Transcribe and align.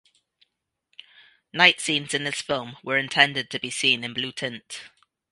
Night 1.53 1.79
scenes 1.79 2.15
in 2.15 2.23
this 2.23 2.41
film 2.41 2.75
were 2.83 2.97
intended 2.97 3.51
to 3.51 3.59
be 3.59 3.69
seen 3.69 4.03
in 4.03 4.15
blue 4.15 4.31
tint. 4.31 4.85